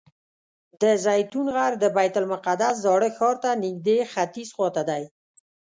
[0.81, 5.03] د زیتون غر د بیت المقدس زاړه ښار ته نږدې ختیځ خوا ته دی.